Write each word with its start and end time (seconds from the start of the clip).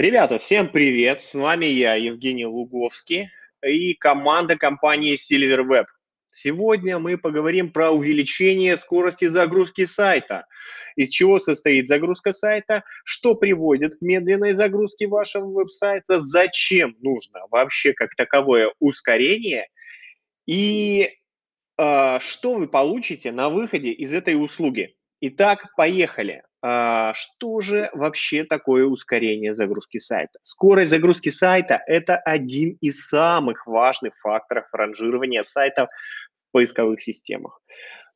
Ребята, 0.00 0.38
всем 0.38 0.66
привет! 0.68 1.20
С 1.20 1.34
вами 1.34 1.66
я, 1.66 1.94
Евгений 1.94 2.46
Луговский 2.46 3.28
и 3.62 3.92
команда 3.92 4.56
компании 4.56 5.18
SilverWeb. 5.18 5.84
Сегодня 6.30 6.98
мы 6.98 7.18
поговорим 7.18 7.70
про 7.70 7.90
увеличение 7.90 8.78
скорости 8.78 9.26
загрузки 9.26 9.84
сайта. 9.84 10.46
Из 10.96 11.10
чего 11.10 11.38
состоит 11.38 11.86
загрузка 11.86 12.32
сайта, 12.32 12.82
что 13.04 13.34
приводит 13.34 13.96
к 13.96 14.00
медленной 14.00 14.52
загрузке 14.52 15.06
вашего 15.06 15.44
веб-сайта, 15.44 16.22
зачем 16.22 16.96
нужно 17.02 17.40
вообще 17.50 17.92
как 17.92 18.14
таковое 18.16 18.72
ускорение 18.78 19.68
и 20.46 21.10
э, 21.76 22.18
что 22.20 22.54
вы 22.54 22.68
получите 22.68 23.32
на 23.32 23.50
выходе 23.50 23.90
из 23.90 24.14
этой 24.14 24.42
услуги. 24.42 24.94
Итак, 25.22 25.66
поехали. 25.76 26.42
А, 26.62 27.12
что 27.12 27.60
же 27.60 27.90
вообще 27.92 28.44
такое 28.44 28.86
ускорение 28.86 29.52
загрузки 29.52 29.98
сайта? 29.98 30.38
Скорость 30.42 30.90
загрузки 30.90 31.28
сайта– 31.28 31.82
это 31.86 32.16
один 32.16 32.78
из 32.80 33.06
самых 33.06 33.66
важных 33.66 34.16
факторов 34.16 34.64
ранжирования 34.72 35.42
сайтов 35.42 35.90
в 36.48 36.52
поисковых 36.52 37.02
системах. 37.02 37.60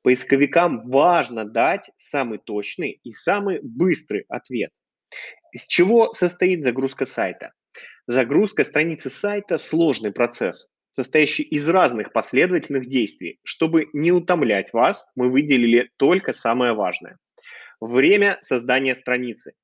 Поисковикам 0.02 0.78
важно 0.78 1.44
дать 1.44 1.90
самый 1.96 2.38
точный 2.38 3.00
и 3.02 3.10
самый 3.10 3.60
быстрый 3.62 4.24
ответ. 4.28 4.70
Из 5.52 5.66
чего 5.66 6.12
состоит 6.14 6.64
загрузка 6.64 7.04
сайта? 7.04 7.52
Загрузка 8.06 8.64
страницы 8.64 9.10
сайта– 9.10 9.58
сложный 9.58 10.12
процесс, 10.12 10.68
состоящий 10.94 11.42
из 11.42 11.68
разных 11.68 12.12
последовательных 12.12 12.86
действий. 12.86 13.40
Чтобы 13.42 13.88
не 13.92 14.12
утомлять 14.12 14.72
вас, 14.72 15.06
мы 15.16 15.28
выделили 15.28 15.90
только 15.96 16.32
самое 16.32 16.72
важное– 16.72 17.18
время 17.80 18.38
создания 18.42 18.94
страницы. 18.94 19.54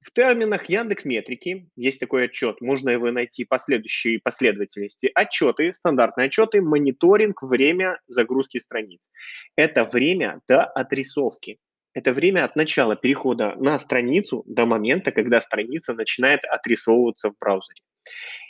В 0.00 0.12
терминах 0.12 0.68
Яндекс 0.68 1.04
Метрики 1.04 1.68
есть 1.74 1.98
такой 1.98 2.26
отчет, 2.26 2.60
можно 2.60 2.90
его 2.90 3.10
найти 3.10 3.44
по 3.44 3.58
следующей 3.58 4.18
последовательности. 4.18 5.10
Отчеты, 5.12 5.72
стандартные 5.72 6.26
отчеты, 6.26 6.60
мониторинг, 6.60 7.42
время 7.42 8.00
загрузки 8.06 8.58
страниц. 8.58 9.10
Это 9.56 9.84
время 9.84 10.40
до 10.46 10.62
отрисовки. 10.62 11.58
Это 11.92 12.12
время 12.12 12.44
от 12.44 12.54
начала 12.54 12.94
перехода 12.94 13.56
на 13.56 13.76
страницу 13.80 14.44
до 14.46 14.64
момента, 14.64 15.10
когда 15.10 15.40
страница 15.40 15.94
начинает 15.94 16.44
отрисовываться 16.44 17.30
в 17.30 17.38
браузере. 17.40 17.80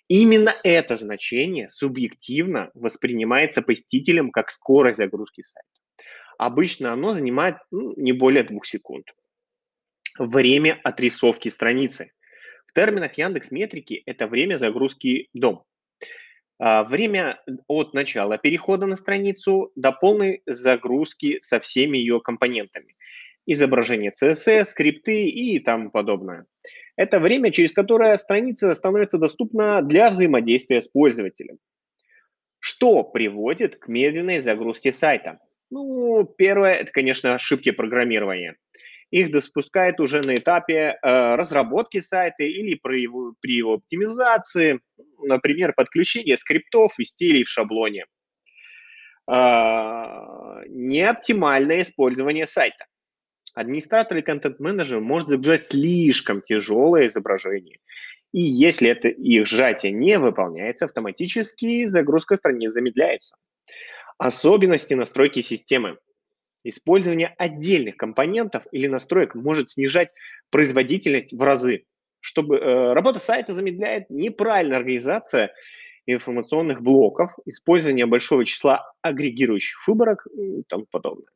Именно 0.09 0.55
это 0.64 0.97
значение 0.97 1.69
субъективно 1.69 2.70
воспринимается 2.75 3.61
посетителем 3.61 4.31
как 4.31 4.50
скорость 4.50 4.97
загрузки 4.97 5.42
сайта. 5.42 5.69
Обычно 6.39 6.92
оно 6.92 7.12
занимает 7.12 7.56
ну, 7.70 7.92
не 7.97 8.12
более 8.12 8.42
двух 8.42 8.65
секунд. 8.65 9.06
Время 10.19 10.81
отрисовки 10.83 11.48
страницы. 11.48 12.12
В 12.67 12.73
терминах 12.73 13.19
Яндекс 13.19 13.50
Метрики 13.50 14.03
это 14.06 14.28
время 14.28 14.56
загрузки 14.56 15.28
дом. 15.34 15.65
А, 16.59 16.84
время 16.84 17.41
от 17.67 17.93
начала 17.93 18.39
перехода 18.39 18.87
на 18.87 18.97
страницу 18.97 19.72
до 19.77 19.93
полной 19.93 20.43
загрузки 20.47 21.39
со 21.43 21.61
всеми 21.61 21.98
ее 21.98 22.20
компонентами. 22.20 22.97
Изображение 23.47 24.12
CSS, 24.12 24.65
скрипты 24.65 25.28
и 25.28 25.59
тому 25.59 25.91
подобное. 25.91 26.47
Это 26.98 27.20
время, 27.20 27.52
через 27.52 27.72
которое 27.72 28.16
страница 28.16 28.74
становится 28.74 29.18
доступна 29.18 29.82
для 29.82 30.10
взаимодействия 30.10 30.82
с 30.82 30.88
пользователем. 30.88 31.58
Что 32.58 33.04
приводит 33.04 33.77
к 33.77 33.86
медленной 33.86 34.41
загрузке 34.41 34.92
сайта? 34.92 35.38
Ну, 35.70 36.24
первое, 36.24 36.72
это, 36.72 36.91
конечно, 36.91 37.34
ошибки 37.34 37.70
программирования. 37.70 38.56
Их 39.12 39.30
допускают 39.30 40.00
уже 40.00 40.22
на 40.22 40.34
этапе 40.34 40.98
э, 41.00 41.34
разработки 41.36 42.00
сайта 42.00 42.42
или 42.42 42.74
при 42.74 43.02
его, 43.02 43.32
при 43.41 43.52
его 43.52 43.74
оптимизации, 43.74 44.80
например, 45.22 45.74
подключение 45.74 46.36
скриптов 46.36 46.98
и 46.98 47.04
стилей 47.04 47.44
в 47.44 47.48
шаблоне. 47.48 48.06
Э, 49.31 50.64
неоптимальное 50.66 51.82
использование 51.82 52.48
сайта. 52.48 52.87
Администратор 53.54 54.16
или 54.16 54.25
контент-менеджер 54.25 55.00
может 55.00 55.28
загружать 55.28 55.64
слишком 55.64 56.42
тяжелое 56.42 57.06
изображение. 57.06 57.78
И 58.32 58.41
если 58.41 58.91
это 58.91 59.09
их 59.09 59.47
сжатие 59.47 59.92
не 59.92 60.19
выполняется, 60.19 60.84
автоматически 60.84 61.87
загрузка 61.87 62.37
страниц 62.37 62.72
замедляется. 62.72 63.37
Особенности 64.19 64.94
настройки 64.94 65.41
системы. 65.41 65.98
Использование 66.64 67.34
отдельных 67.38 67.97
компонентов 67.97 68.66
или 68.72 68.87
настроек 68.87 69.34
может 69.34 69.70
снижать 69.70 70.10
производительность 70.50 71.32
в 71.32 71.41
разы. 71.41 71.84
Чтобы 72.20 72.56
э, 72.56 72.92
работа 72.92 73.20
сайта 73.20 73.54
замедляет 73.54 74.10
неправильная 74.10 74.78
организация 74.78 75.53
информационных 76.04 76.82
блоков, 76.82 77.31
использование 77.47 78.06
большого 78.06 78.44
числа 78.44 78.92
агрегирующих 79.03 79.87
выборок 79.87 80.26
и 80.34 80.62
тому 80.69 80.87
подобное. 80.91 81.28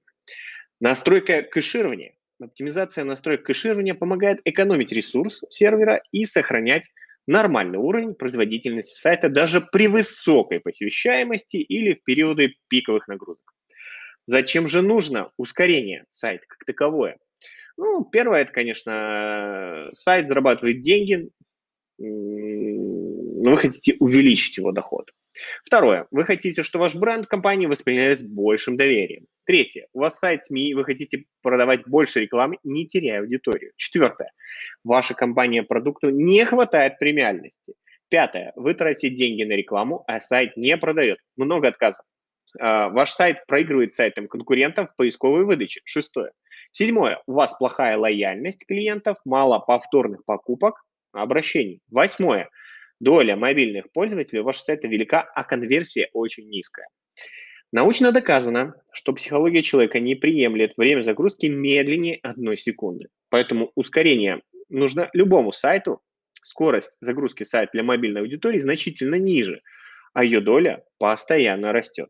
Настройка 0.83 1.43
кэширования. 1.43 2.17
Оптимизация 2.41 3.05
настроек 3.05 3.45
кэширования 3.45 3.95
помогает 3.95 4.41
экономить 4.45 4.91
ресурс 4.91 5.45
сервера 5.49 6.03
и 6.11 6.25
сохранять 6.25 6.91
нормальный 7.29 7.79
уровень 7.79 8.15
производительности 8.15 9.01
сайта 9.01 9.29
даже 9.29 9.61
при 9.61 9.87
высокой 9.87 10.59
посещаемости 10.59 11.59
или 11.59 11.95
в 11.95 12.03
периоды 12.03 12.57
пиковых 12.67 13.07
нагрузок. 13.07 13.55
Зачем 14.27 14.67
же 14.67 14.83
нужно 14.83 15.31
ускорение 15.37 16.05
сайта 16.09 16.45
как 16.49 16.65
таковое? 16.67 17.19
Ну, 17.77 18.05
первое, 18.05 18.41
это, 18.41 18.51
конечно, 18.51 19.89
сайт 19.93 20.27
зарабатывает 20.27 20.81
деньги, 20.81 21.29
но 21.97 23.51
вы 23.51 23.57
хотите 23.57 23.95
увеличить 24.01 24.59
его 24.59 24.73
доход. 24.73 25.13
Второе. 25.65 26.07
Вы 26.11 26.25
хотите, 26.25 26.63
что 26.63 26.79
ваш 26.79 26.95
бренд 26.95 27.27
компании 27.27 27.67
воспринимается 27.67 28.27
большим 28.27 28.77
доверием. 28.77 29.27
Третье. 29.45 29.87
У 29.93 30.01
вас 30.01 30.19
сайт 30.19 30.45
СМИ, 30.45 30.75
вы 30.75 30.85
хотите 30.85 31.25
продавать 31.43 31.87
больше 31.87 32.21
рекламы, 32.21 32.59
не 32.63 32.87
теряя 32.87 33.21
аудиторию. 33.21 33.73
Четвертое. 33.77 34.33
Ваша 34.85 35.15
компания 35.15 35.63
продукту 35.63 36.11
не 36.11 36.45
хватает 36.45 36.99
премиальности. 36.99 37.75
Пятое. 38.09 38.53
Вы 38.57 38.75
тратите 38.75 39.15
деньги 39.15 39.43
на 39.45 39.55
рекламу, 39.55 40.05
а 40.07 40.21
сайт 40.21 40.57
не 40.57 40.77
продает. 40.77 41.19
Много 41.37 41.69
отказов. 41.69 42.05
А, 42.61 42.91
ваш 42.91 43.13
сайт 43.13 43.47
проигрывает 43.47 43.95
сайтам 43.95 44.29
конкурентов 44.29 44.91
в 44.91 44.97
поисковой 44.97 45.45
выдаче. 45.45 45.81
Шестое. 45.85 46.33
Седьмое. 46.71 47.23
У 47.27 47.33
вас 47.33 47.55
плохая 47.55 47.97
лояльность 47.97 48.67
клиентов, 48.67 49.17
мало 49.25 49.59
повторных 49.61 50.25
покупок, 50.27 50.85
обращений. 51.13 51.81
Восьмое 51.91 52.51
доля 53.03 53.37
мобильных 53.37 53.91
пользователей 53.93 54.43
вашего 54.43 54.65
сайта 54.65 54.87
велика, 54.87 55.23
а 55.35 55.43
конверсия 55.43 56.09
очень 56.13 56.49
низкая. 56.49 56.87
Научно 57.73 58.13
доказано, 58.13 58.75
что 58.93 59.13
психология 59.13 59.63
человека 59.63 59.99
не 59.99 60.15
приемлет 60.15 60.77
время 60.77 61.03
загрузки 61.03 61.47
медленнее 61.47 62.21
одной 62.23 62.57
секунды. 62.57 63.09
Поэтому 63.29 63.73
ускорение 63.75 64.43
нужно 64.69 65.11
любому 65.15 65.53
сайту. 65.53 66.01
Скорость 66.43 66.93
загрузки 67.01 67.45
сайта 67.45 67.73
для 67.73 67.83
мобильной 67.83 68.21
аудитории 68.21 68.59
значительно 68.59 69.17
ниже, 69.17 69.63
а 70.13 70.25
ее 70.25 70.41
доля 70.41 70.85
постоянно 70.99 71.73
растет. 71.73 72.09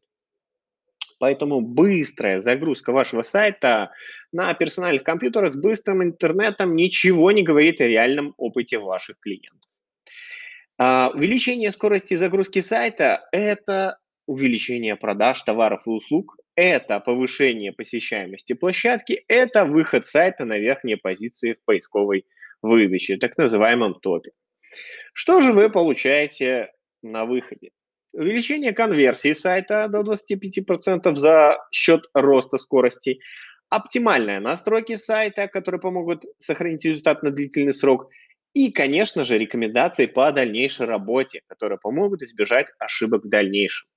Поэтому 1.20 1.60
быстрая 1.60 2.41
загрузка 2.41 2.92
вашего 2.92 3.22
сайта 3.22 3.92
на 4.32 4.53
персональных 4.54 5.04
компьютерах 5.04 5.53
с 5.53 5.56
быстрым 5.56 6.03
интернетом 6.03 6.74
ничего 6.74 7.30
не 7.30 7.42
говорит 7.42 7.80
о 7.80 7.86
реальном 7.86 8.34
опыте 8.36 8.78
ваших 8.78 9.19
клиентов. 9.20 9.72
А, 10.84 11.12
увеличение 11.15 11.70
скорости 11.70 12.15
загрузки 12.15 12.60
сайта– 12.60 13.28
это 13.31 13.98
увеличение 14.26 14.97
продаж 14.97 15.41
товаров 15.43 15.82
и 15.87 15.91
услуг, 15.91 16.37
это 16.56 16.98
повышение 16.98 17.72
посещаемости 17.72 18.54
площадки, 18.54 19.25
это 19.28 19.65
выход 19.65 20.06
сайта 20.06 20.44
на 20.44 20.59
верхние 20.59 20.97
позиции 20.97 21.53
в 21.53 21.65
поисковой 21.65 22.26
выдаче, 22.62 23.16
так 23.16 23.38
называемом 23.38 23.95
топе. 24.01 24.33
Что 25.15 25.41
же 25.41 25.53
вы 25.53 25.71
получаете 25.71 26.72
на 27.01 27.27
выходе? 27.27 27.71
Увеличение 28.12 28.72
конверсии 28.72 29.34
сайта 29.34 29.86
до 29.86 30.01
25% 30.01 31.15
за 31.15 31.59
счет 31.71 32.06
роста 32.12 32.59
скорости, 32.59 33.21
оптимальные 33.68 34.41
настройки 34.41 34.97
сайта, 34.97 35.47
которые 35.47 35.80
помогут 35.80 36.24
сохранить 36.41 36.84
результат 36.84 37.22
на 37.22 37.30
длительный 37.30 37.72
срок– 37.72 38.10
и, 38.54 38.71
конечно 38.71 39.25
же, 39.25 39.39
рекомендации 39.39 40.07
по 40.07 40.31
дальнейшей 40.33 40.87
работе, 40.87 41.43
которые 41.47 41.78
помогут 41.78 42.22
избежать 42.22 42.66
ошибок 42.78 43.25
в 43.25 43.28
дальнейшем. 43.28 43.89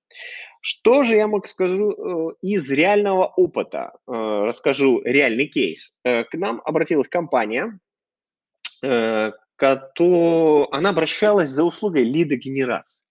Что 0.67 1.03
же 1.03 1.15
я 1.15 1.27
могу 1.27 1.45
скажу 1.45 1.91
э, 1.91 2.35
из 2.41 2.67
реального 2.71 3.27
опыта? 3.27 3.91
Э, 4.07 4.45
расскажу 4.45 4.99
реальный 5.03 5.45
кейс. 5.45 5.99
Э, 6.03 6.23
к 6.23 6.33
нам 6.33 6.59
обратилась 6.65 7.07
компания, 7.07 7.79
она 8.81 9.31
обращалась 10.89 11.49
за 11.49 11.63
услугой 11.63 12.03
лидогенерации. 12.03 13.03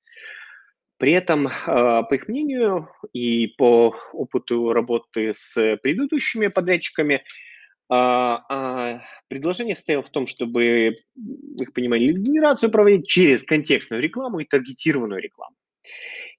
При 0.98 1.12
этом, 1.12 1.48
по 1.66 2.08
их 2.12 2.28
мнению 2.28 2.88
и 3.12 3.48
по 3.48 3.96
опыту 4.12 4.72
работы 4.72 5.32
с 5.34 5.76
предыдущими 5.82 6.48
подрядчиками, 6.48 7.24
А, 7.90 8.44
а, 8.48 9.02
предложение 9.28 9.74
состояло 9.74 10.02
в 10.02 10.10
том, 10.10 10.26
чтобы, 10.26 10.94
вы 11.14 11.66
понимали, 11.74 12.12
генерацию 12.12 12.70
проводить 12.70 13.06
через 13.06 13.42
контекстную 13.42 14.02
рекламу 14.02 14.38
и 14.38 14.44
таргетированную 14.44 15.20
рекламу. 15.20 15.54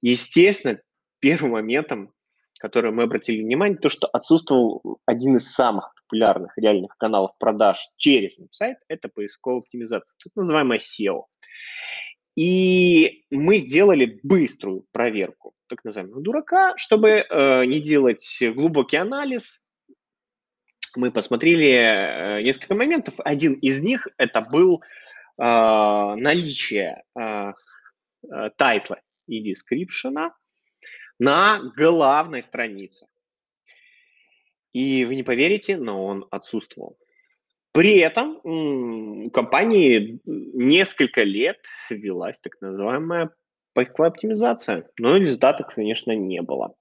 Естественно, 0.01 0.79
первым 1.19 1.51
моментом, 1.51 2.13
который 2.59 2.91
мы 2.91 3.03
обратили 3.03 3.43
внимание, 3.43 3.77
то, 3.77 3.89
что 3.89 4.07
отсутствовал 4.07 4.99
один 5.05 5.37
из 5.37 5.51
самых 5.51 5.93
популярных 5.95 6.57
реальных 6.57 6.95
каналов 6.97 7.37
продаж 7.37 7.79
через 7.97 8.37
веб-сайт, 8.37 8.77
это 8.87 9.09
поисковая 9.09 9.59
оптимизация, 9.59 10.17
так 10.23 10.35
называемая 10.35 10.79
SEO. 10.79 11.23
И 12.35 13.23
мы 13.31 13.59
сделали 13.59 14.19
быструю 14.23 14.85
проверку 14.91 15.53
так 15.67 15.83
называемого 15.83 16.21
дурака, 16.21 16.73
чтобы 16.75 17.09
э, 17.09 17.65
не 17.65 17.79
делать 17.79 18.43
глубокий 18.53 18.97
анализ. 18.97 19.64
Мы 20.95 21.11
посмотрели 21.11 21.67
э, 21.67 22.41
несколько 22.41 22.75
моментов. 22.75 23.15
Один 23.19 23.53
из 23.53 23.81
них 23.81 24.07
это 24.17 24.41
был 24.41 24.81
э, 24.81 24.83
наличие 25.37 27.03
э, 27.17 27.53
э, 28.31 28.49
title 28.57 28.94
а 28.94 29.01
и 29.27 29.41
description 29.41 30.27
а 30.27 30.35
на 31.19 31.59
главной 31.75 32.41
странице. 32.41 33.07
И 34.73 35.05
вы 35.05 35.15
не 35.15 35.23
поверите, 35.23 35.77
но 35.77 36.05
он 36.05 36.27
отсутствовал. 36.31 36.97
При 37.71 37.97
этом 37.97 38.39
у 38.43 39.29
компании 39.31 40.21
несколько 40.25 41.23
лет 41.23 41.59
велась 41.89 42.39
так 42.39 42.59
называемая 42.61 43.31
поисковая 43.73 44.11
оптимизация, 44.11 44.89
но 44.99 45.17
результатов, 45.17 45.67
конечно, 45.75 46.13
не 46.13 46.41
было. 46.41 46.75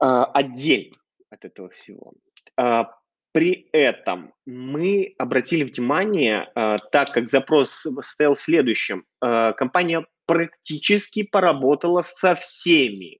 А, 0.00 0.26
отдельно 0.26 0.92
от 1.30 1.44
этого 1.44 1.70
всего. 1.70 2.12
А, 2.56 2.90
при 3.32 3.68
этом 3.72 4.32
мы 4.46 5.14
обратили 5.18 5.64
внимание, 5.64 6.50
а, 6.54 6.78
так 6.78 7.12
как 7.12 7.28
запрос 7.28 7.70
состоял 7.70 8.34
в 8.34 8.40
следующем. 8.40 9.04
Компания 9.20 10.06
практически 10.26 11.22
поработала 11.22 12.02
со 12.02 12.34
всеми 12.34 13.18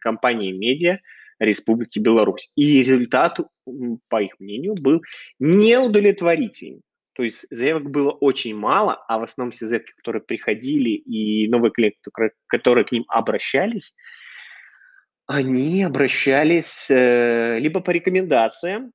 компаниями 0.00 0.56
медиа 0.56 0.98
Республики 1.40 1.98
Беларусь. 1.98 2.52
И 2.54 2.80
результат, 2.80 3.38
по 4.08 4.22
их 4.22 4.38
мнению, 4.38 4.74
был 4.80 5.02
неудовлетворительный. 5.40 6.82
То 7.14 7.24
есть 7.24 7.46
заявок 7.50 7.90
было 7.90 8.10
очень 8.10 8.54
мало, 8.54 9.04
а 9.08 9.18
в 9.18 9.24
основном 9.24 9.50
все 9.50 9.66
заявки, 9.66 9.92
которые 9.96 10.22
приходили, 10.22 10.90
и 10.90 11.48
новые 11.48 11.72
клиенты, 11.72 12.10
которые 12.46 12.84
к 12.84 12.92
ним 12.92 13.04
обращались, 13.08 13.94
они 15.32 15.82
обращались 15.82 16.90
э, 16.90 17.58
либо 17.58 17.80
по 17.80 17.90
рекомендациям, 17.90 18.92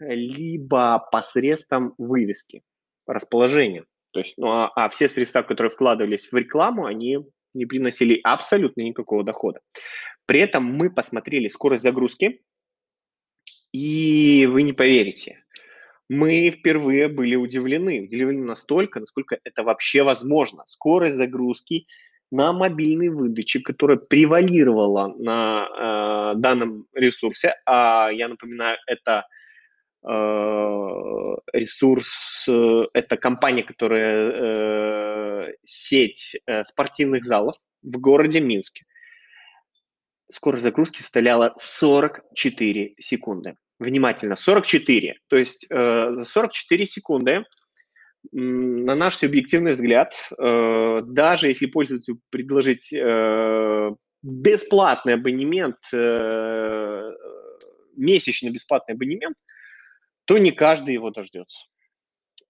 либо 0.00 0.98
посредством 1.12 1.94
вывески, 1.98 2.62
расположения. 3.06 3.84
То 4.12 4.20
есть, 4.20 4.34
ну, 4.38 4.48
а, 4.48 4.72
а 4.74 4.88
все 4.88 5.08
средства, 5.08 5.42
которые 5.42 5.70
вкладывались 5.70 6.32
в 6.32 6.36
рекламу, 6.36 6.86
они 6.86 7.18
не 7.54 7.66
приносили 7.66 8.20
абсолютно 8.24 8.82
никакого 8.82 9.22
дохода. 9.22 9.60
При 10.26 10.40
этом 10.40 10.64
мы 10.64 10.90
посмотрели 10.90 11.46
скорость 11.46 11.84
загрузки, 11.84 12.42
и 13.72 14.48
вы 14.50 14.62
не 14.62 14.72
поверите, 14.72 15.44
мы 16.08 16.50
впервые 16.50 17.08
были 17.08 17.36
удивлены. 17.36 18.00
Удивлены 18.00 18.44
настолько, 18.44 18.98
насколько 18.98 19.38
это 19.44 19.62
вообще 19.62 20.02
возможно. 20.02 20.64
Скорость 20.66 21.16
загрузки 21.16 21.86
на 22.30 22.52
мобильной 22.52 23.08
выдаче, 23.08 23.60
которая 23.60 23.96
превалировала 23.98 25.14
на 25.18 26.32
э, 26.34 26.38
данном 26.38 26.86
ресурсе, 26.92 27.54
а 27.66 28.10
я 28.12 28.28
напоминаю, 28.28 28.78
это 28.86 29.24
Э, 30.06 31.36
ресурс, 31.52 32.46
э, 32.48 32.82
это 32.94 33.16
компания, 33.16 33.64
которая 33.64 34.30
э, 34.30 35.52
сеть 35.64 36.36
спортивных 36.64 37.24
залов 37.24 37.56
в 37.82 37.98
городе 37.98 38.40
Минске. 38.40 38.84
Скорость 40.30 40.62
загрузки 40.62 41.00
составляла 41.00 41.54
44 41.58 42.94
секунды. 42.98 43.56
Внимательно, 43.78 44.36
44. 44.36 45.20
То 45.28 45.36
есть 45.36 45.66
за 45.70 46.24
44 46.24 46.86
секунды, 46.86 47.44
на 48.32 48.94
наш 48.94 49.16
субъективный 49.16 49.72
взгляд, 49.72 50.12
даже 50.36 51.48
если 51.48 51.66
пользователю 51.66 52.20
предложить 52.30 52.92
бесплатный 54.22 55.14
абонемент, 55.14 55.76
месячный 57.96 58.50
бесплатный 58.50 58.94
абонемент, 58.94 59.36
то 60.24 60.38
не 60.38 60.50
каждый 60.50 60.94
его 60.94 61.10
дождется. 61.10 61.68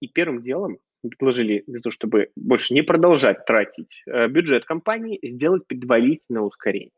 И 0.00 0.08
первым 0.08 0.40
делом 0.40 0.78
предложили 1.02 1.64
для 1.66 1.80
того, 1.80 1.92
чтобы 1.92 2.30
больше 2.36 2.74
не 2.74 2.82
продолжать 2.82 3.44
тратить 3.44 4.02
э, 4.06 4.28
бюджет 4.28 4.64
компании, 4.64 5.18
сделать 5.22 5.66
предварительное 5.66 6.42
ускорение. 6.42 6.90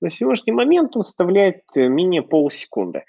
На 0.00 0.08
сегодняшний 0.08 0.52
момент 0.52 0.96
он 0.96 1.02
составляет 1.02 1.62
э, 1.74 1.88
менее 1.88 2.22
полсекунды. 2.22 3.04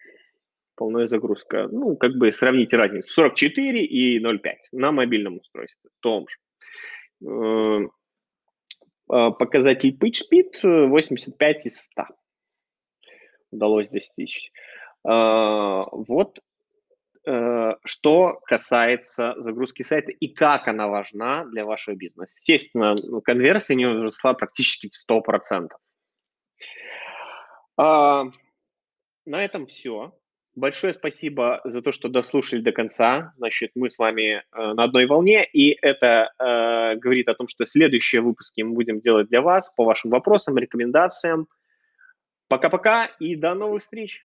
Полная 0.75 1.07
загрузка. 1.07 1.67
Ну, 1.71 1.95
как 1.95 2.15
бы 2.15 2.31
сравнить 2.31 2.73
разницу. 2.73 3.09
44 3.09 3.85
и 3.85 4.19
0,5 4.19 4.53
на 4.73 4.91
мобильном 4.91 5.37
устройстве. 5.37 5.89
Том 6.01 6.25
же. 6.27 6.37
Э, 7.27 7.89
показатель 9.07 9.95
PageSpeed 9.97 10.87
85 10.87 11.65
из 11.65 11.81
100 11.81 12.03
удалось 13.51 13.89
достичь. 13.89 14.51
Вот 15.03 16.39
Э, 17.27 17.73
что 17.83 18.39
касается 18.45 19.33
загрузки 19.37 19.81
сайта 19.81 20.11
и 20.11 20.27
как 20.27 20.67
она 20.67 20.87
важна 20.87 21.45
для 21.45 21.63
вашего 21.63 21.95
бизнеса. 21.95 22.35
Естественно, 22.37 22.93
ну, 23.03 23.19
конверсия 23.21 23.73
не 23.73 23.87
возросла 23.87 24.35
практически 24.35 24.89
в 24.89 24.93
100%. 24.93 25.69
А, 27.77 28.25
на 29.25 29.43
этом 29.43 29.65
все. 29.65 30.15
Большое 30.55 30.93
спасибо 30.93 31.59
за 31.65 31.81
то, 31.81 31.91
что 31.91 32.07
дослушали 32.07 32.61
до 32.61 32.71
конца. 32.71 33.33
Значит, 33.37 33.71
мы 33.75 33.89
с 33.89 33.97
вами 33.97 34.37
э, 34.37 34.41
на 34.53 34.83
одной 34.83 35.05
волне, 35.05 35.43
и 35.43 35.77
это 35.81 36.31
э, 36.39 36.95
говорит 36.95 37.27
о 37.27 37.33
том, 37.33 37.49
что 37.49 37.65
следующие 37.65 38.21
выпуски 38.21 38.61
мы 38.61 38.73
будем 38.73 39.01
делать 39.01 39.27
для 39.27 39.41
вас 39.41 39.69
по 39.75 39.83
вашим 39.83 40.11
вопросам, 40.11 40.57
рекомендациям. 40.57 41.47
Пока-пока 42.47 43.07
и 43.19 43.35
до 43.35 43.53
новых 43.53 43.81
встреч! 43.81 44.23